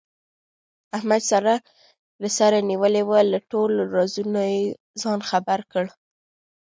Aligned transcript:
احمد 0.97 1.21
ساره 1.29 1.55
له 2.21 2.29
سره 2.37 2.57
نیولې 2.69 3.03
وه، 3.09 3.19
له 3.31 3.39
ټولو 3.51 3.79
رازونو 3.95 4.41
یې 4.53 4.59
ځان 5.01 5.19
خبر 5.29 5.59
کړ. 5.71 5.85